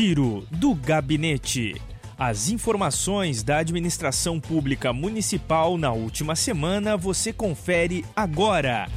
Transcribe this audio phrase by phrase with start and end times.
[0.00, 1.74] Giro do Gabinete.
[2.18, 8.88] As informações da administração pública municipal na última semana você confere agora.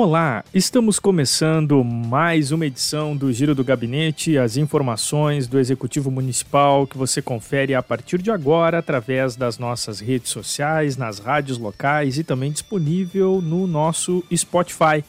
[0.00, 6.86] Olá, estamos começando mais uma edição do Giro do Gabinete, as informações do Executivo Municipal
[6.86, 12.16] que você confere a partir de agora através das nossas redes sociais, nas rádios locais
[12.16, 15.02] e também disponível no nosso Spotify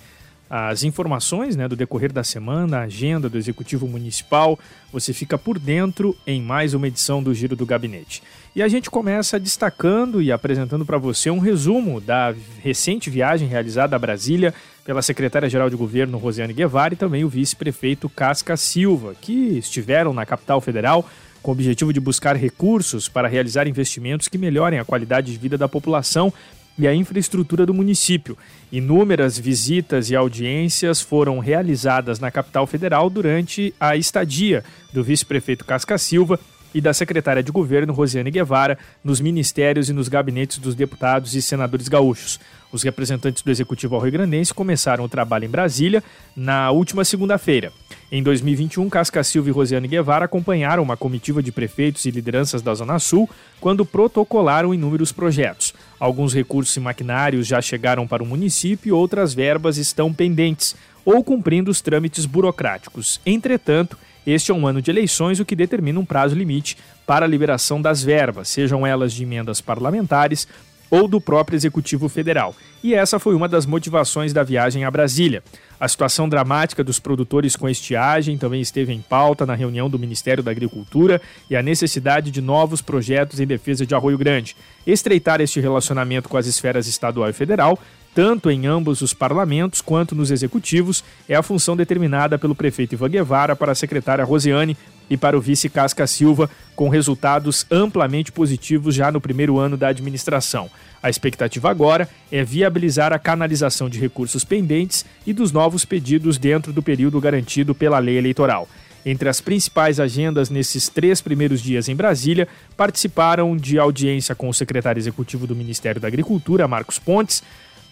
[0.50, 4.58] as informações né, do decorrer da semana, a agenda do Executivo Municipal,
[4.92, 8.24] você fica por dentro em mais uma edição do Giro do Gabinete.
[8.56, 13.96] E a gente começa destacando e apresentando para você um resumo da recente viagem realizada
[13.96, 14.52] a Brasília
[14.84, 20.26] pela secretária-geral de governo Rosiane Guevara e também o vice-prefeito Casca Silva, que estiveram na
[20.26, 21.08] capital federal
[21.44, 25.58] com o objetivo de buscar recursos para realizar investimentos que melhorem a qualidade de vida
[25.58, 26.34] da população
[26.80, 28.38] e a infraestrutura do município.
[28.72, 34.64] Inúmeras visitas e audiências foram realizadas na capital federal durante a estadia
[34.94, 36.40] do vice-prefeito Casca Silva
[36.74, 41.42] e da secretária de governo Rosiane Guevara nos ministérios e nos gabinetes dos deputados e
[41.42, 42.40] senadores gaúchos.
[42.72, 46.04] Os representantes do Executivo Rio-Grandense começaram o trabalho em Brasília
[46.36, 47.74] na última segunda-feira.
[48.12, 52.74] Em 2021, Casca Silva e Rosiane Guevara acompanharam uma comitiva de prefeitos e lideranças da
[52.74, 53.30] Zona Sul
[53.62, 55.76] quando protocolaram inúmeros projetos.
[56.00, 61.24] Alguns recursos e maquinários já chegaram para o município e outras verbas estão pendentes ou
[61.24, 63.22] cumprindo os trâmites burocráticos.
[63.24, 67.30] Entretanto, este é um ano de eleições, o que determina um prazo limite para a
[67.30, 70.48] liberação das verbas, sejam elas de emendas parlamentares
[70.90, 72.56] ou do próprio Executivo Federal.
[72.84, 75.44] E essa foi uma das motivações da viagem a Brasília.
[75.80, 80.44] A situação dramática dos produtores com estiagem também esteve em pauta na reunião do Ministério
[80.44, 84.56] da Agricultura e a necessidade de novos projetos em defesa de Arroio Grande.
[84.86, 87.80] Estreitar este relacionamento com as esferas estadual e federal,
[88.14, 93.10] tanto em ambos os parlamentos quanto nos executivos, é a função determinada pelo prefeito Ivan
[93.10, 94.76] Guevara para a secretária Rosiane
[95.10, 99.88] e para o vice Casca Silva, com resultados amplamente positivos já no primeiro ano da
[99.88, 100.70] administração.
[101.02, 106.74] A expectativa agora é viabilizar a canalização de recursos pendentes e dos novos pedidos dentro
[106.74, 108.68] do período garantido pela lei eleitoral.
[109.06, 114.54] Entre as principais agendas nesses três primeiros dias em Brasília, participaram de audiência com o
[114.54, 117.42] secretário executivo do Ministério da Agricultura, Marcos Pontes,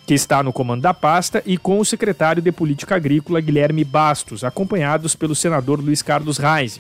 [0.06, 4.44] que está no comando da pasta, e com o secretário de Política Agrícola, Guilherme Bastos,
[4.44, 6.80] acompanhados pelo senador Luiz Carlos Reis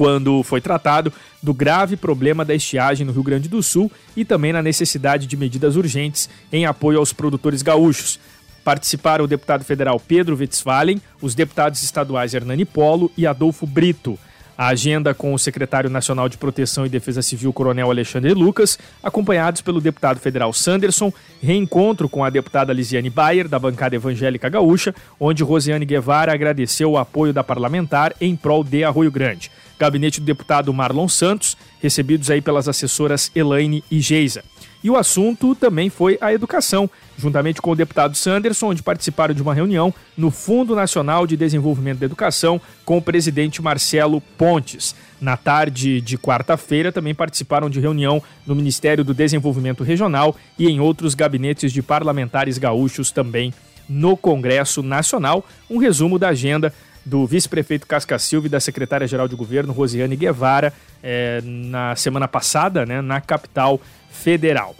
[0.00, 1.12] quando foi tratado
[1.42, 5.36] do grave problema da estiagem no Rio Grande do Sul e também na necessidade de
[5.36, 8.18] medidas urgentes em apoio aos produtores gaúchos.
[8.64, 14.18] Participaram o deputado federal Pedro Westphalen, os deputados estaduais Hernani Polo e Adolfo Brito.
[14.60, 19.62] A agenda com o secretário nacional de Proteção e Defesa Civil, Coronel Alexandre Lucas, acompanhados
[19.62, 21.10] pelo deputado federal Sanderson,
[21.42, 26.98] reencontro com a deputada Lisiane Bayer, da bancada evangélica gaúcha, onde Rosiane Guevara agradeceu o
[26.98, 29.50] apoio da parlamentar em prol de Arroio Grande
[29.80, 34.44] gabinete do deputado Marlon Santos, recebidos aí pelas assessoras Elaine e Geisa.
[34.82, 39.42] E o assunto também foi a educação, juntamente com o deputado Sanderson, onde participaram de
[39.42, 44.94] uma reunião no Fundo Nacional de Desenvolvimento da Educação com o presidente Marcelo Pontes.
[45.20, 50.80] Na tarde de quarta-feira, também participaram de reunião no Ministério do Desenvolvimento Regional e em
[50.80, 53.52] outros gabinetes de parlamentares gaúchos também
[53.86, 55.44] no Congresso Nacional.
[55.68, 56.72] Um resumo da agenda
[57.04, 62.84] do vice-prefeito Casca Silva e da secretária-geral de governo Rosiane Guevara é, na semana passada,
[62.84, 63.80] né, na capital
[64.10, 64.74] federal.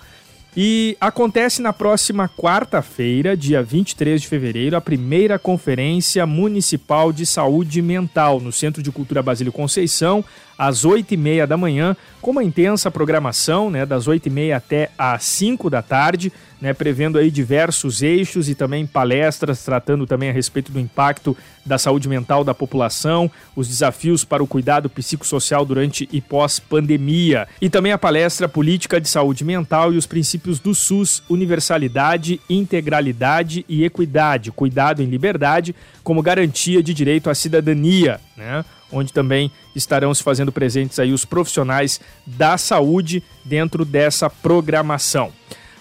[0.57, 7.81] E acontece na próxima quarta-feira, dia 23 de fevereiro, a primeira Conferência Municipal de Saúde
[7.81, 10.25] Mental no Centro de Cultura Basílio Conceição,
[10.61, 15.81] às 8h30 da manhã, com uma intensa programação, né, das 8h30 até às 5 da
[15.81, 21.37] tarde né, prevendo aí diversos eixos e também palestras tratando também a respeito do impacto
[21.65, 27.71] da saúde mental da população, os desafios para o cuidado psicossocial durante e pós-pandemia, e
[27.71, 33.85] também a palestra Política de Saúde Mental e os princípios do SUS, universalidade, integralidade e
[33.85, 38.65] equidade, cuidado em liberdade como garantia de direito à cidadania, né?
[38.93, 45.33] Onde também estarão se fazendo presentes aí os profissionais da saúde dentro dessa programação.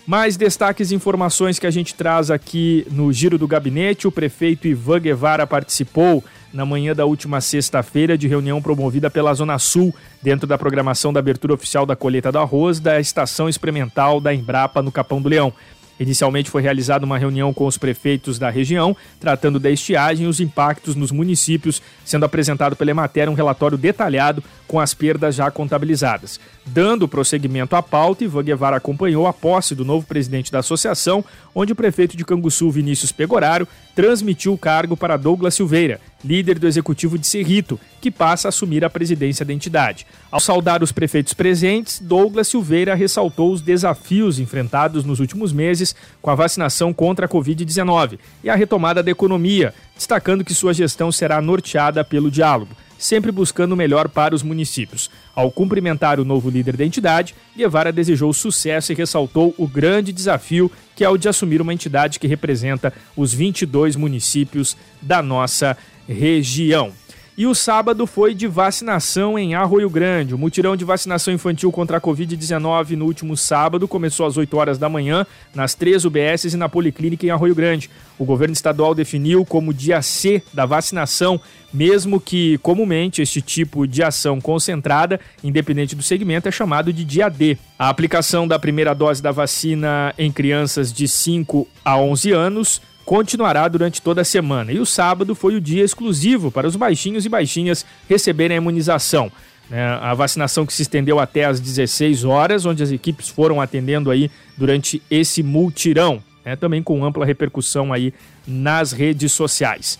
[0.05, 4.07] Mais destaques e informações que a gente traz aqui no Giro do Gabinete.
[4.07, 9.59] O prefeito Ivan Guevara participou na manhã da última sexta-feira de reunião promovida pela Zona
[9.59, 14.33] Sul, dentro da programação da abertura oficial da colheita do arroz da estação experimental da
[14.33, 15.53] Embrapa no Capão do Leão.
[15.99, 20.39] Inicialmente foi realizada uma reunião com os prefeitos da região, tratando da estiagem e os
[20.39, 26.39] impactos nos municípios, sendo apresentado pela Emater um relatório detalhado com as perdas já contabilizadas.
[26.65, 31.73] Dando prosseguimento à pauta, Ivan Guevara acompanhou a posse do novo presidente da associação, onde
[31.73, 37.17] o prefeito de Canguçu, Vinícius Pegoraro, transmitiu o cargo para Douglas Silveira, líder do executivo
[37.17, 40.05] de Cerrito, que passa a assumir a presidência da entidade.
[40.31, 45.88] Ao saudar os prefeitos presentes, Douglas Silveira ressaltou os desafios enfrentados nos últimos meses
[46.21, 51.11] com a vacinação contra a Covid-19 e a retomada da economia, destacando que sua gestão
[51.11, 55.09] será norteada pelo diálogo sempre buscando o melhor para os municípios.
[55.33, 60.69] Ao cumprimentar o novo líder da entidade, Guevara desejou sucesso e ressaltou o grande desafio
[60.95, 66.91] que é o de assumir uma entidade que representa os 22 municípios da nossa região.
[67.39, 70.35] E o sábado foi de vacinação em Arroio Grande.
[70.35, 74.77] O mutirão de vacinação infantil contra a Covid-19 no último sábado começou às 8 horas
[74.77, 75.25] da manhã
[75.55, 77.89] nas três UBSs e na Policlínica em Arroio Grande.
[78.17, 81.39] O governo estadual definiu como dia C da vacinação,
[81.73, 87.29] mesmo que comumente este tipo de ação concentrada, independente do segmento, é chamado de dia
[87.29, 87.57] D.
[87.77, 93.67] A aplicação da primeira dose da vacina em crianças de 5 a 11 anos continuará
[93.67, 94.71] durante toda a semana.
[94.71, 99.31] E o sábado foi o dia exclusivo para os baixinhos e baixinhas receberem a imunização.
[99.67, 99.83] Né?
[99.99, 104.29] A vacinação que se estendeu até às 16 horas, onde as equipes foram atendendo aí
[104.55, 106.55] durante esse multirão, né?
[106.55, 108.13] também com ampla repercussão aí
[108.47, 109.97] nas redes sociais.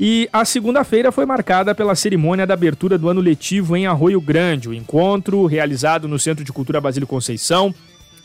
[0.00, 4.70] E a segunda-feira foi marcada pela cerimônia da abertura do ano letivo em Arroio Grande.
[4.70, 7.74] O encontro, realizado no Centro de Cultura Basílio Conceição,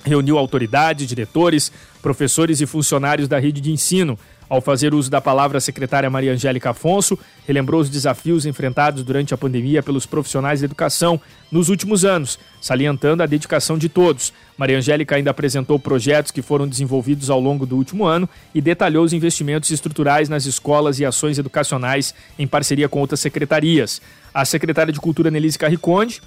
[0.03, 1.71] reuniu autoridades, diretores,
[2.01, 4.18] professores e funcionários da rede de ensino.
[4.51, 7.18] Ao fazer uso da palavra, a secretária Maria Angélica Afonso
[7.48, 13.24] relembrou os desafios enfrentados durante a pandemia pelos profissionais da educação nos últimos anos, salientando
[13.24, 14.33] a dedicação de todos.
[14.57, 19.06] Maria Angélica ainda apresentou projetos que foram desenvolvidos ao longo do último ano e detalhou
[19.06, 24.01] os investimentos estruturais nas escolas e ações educacionais em parceria com outras secretarias.
[24.33, 26.21] A secretária de Cultura Nelise Carriconde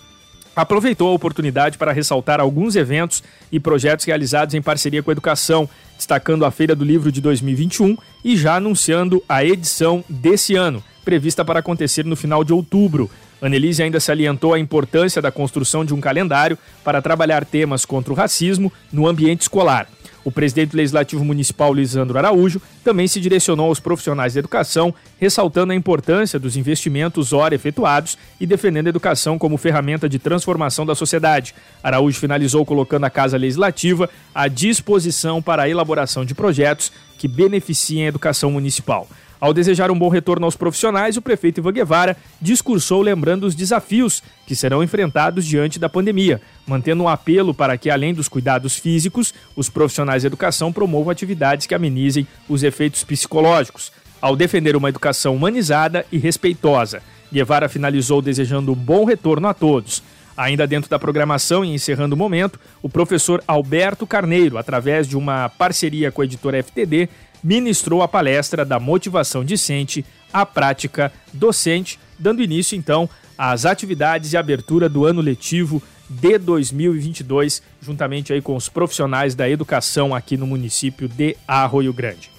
[0.54, 5.68] aproveitou a oportunidade para ressaltar alguns eventos e projetos realizados em parceria com a educação,
[5.96, 11.44] destacando a Feira do Livro de 2021 e já anunciando a edição desse ano, prevista
[11.44, 13.10] para acontecer no final de outubro.
[13.42, 18.16] Annelise ainda salientou a importância da construção de um calendário para trabalhar temas contra o
[18.16, 19.86] racismo no ambiente escolar.
[20.24, 25.72] O presidente do Legislativo Municipal, Lisandro Araújo, também se direcionou aos profissionais da educação, ressaltando
[25.72, 30.94] a importância dos investimentos ora efetuados e defendendo a educação como ferramenta de transformação da
[30.94, 31.54] sociedade.
[31.82, 38.06] Araújo finalizou colocando a Casa Legislativa à disposição para a elaboração de projetos que beneficiem
[38.06, 39.06] a educação municipal.
[39.44, 44.22] Ao desejar um bom retorno aos profissionais, o prefeito Ivan Guevara discursou lembrando os desafios
[44.46, 49.34] que serão enfrentados diante da pandemia, mantendo um apelo para que, além dos cuidados físicos,
[49.54, 53.92] os profissionais de educação promovam atividades que amenizem os efeitos psicológicos.
[54.18, 60.02] Ao defender uma educação humanizada e respeitosa, Guevara finalizou desejando um bom retorno a todos.
[60.36, 65.48] Ainda dentro da programação e encerrando o momento, o professor Alberto Carneiro, através de uma
[65.48, 67.08] parceria com a editora FTD,
[67.42, 74.36] ministrou a palestra da motivação discente à prática docente, dando início então às atividades e
[74.36, 80.46] abertura do ano letivo de 2022, juntamente aí com os profissionais da educação aqui no
[80.46, 82.33] município de Arroio Grande.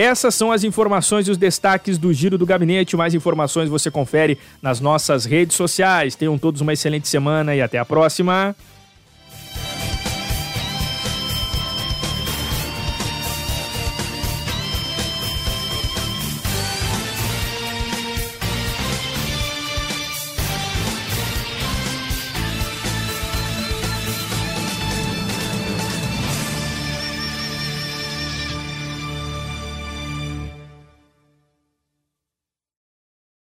[0.00, 2.96] Essas são as informações e os destaques do Giro do Gabinete.
[2.96, 6.16] Mais informações você confere nas nossas redes sociais.
[6.16, 8.56] Tenham todos uma excelente semana e até a próxima.